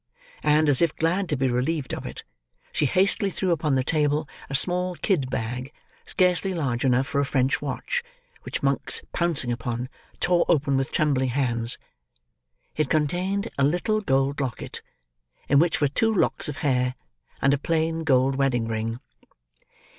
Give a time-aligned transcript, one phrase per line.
[0.41, 2.23] And, as if glad to be relieved of it,
[2.71, 5.71] she hastily threw upon the table a small kid bag
[6.07, 8.01] scarcely large enough for a French watch,
[8.41, 11.77] which Monks pouncing upon, tore open with trembling hands.
[12.75, 14.81] It contained a little gold locket:
[15.47, 16.95] in which were two locks of hair,
[17.39, 18.99] and a plain gold wedding ring.